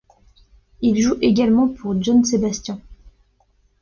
[0.81, 2.81] Il joue également pour John Sebastian.